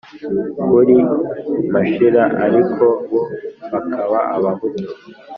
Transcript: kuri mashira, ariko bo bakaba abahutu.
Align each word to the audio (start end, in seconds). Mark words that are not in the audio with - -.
kuri 0.67 0.97
mashira, 1.73 2.23
ariko 2.45 2.83
bo 3.09 3.21
bakaba 3.71 4.17
abahutu. 4.35 4.85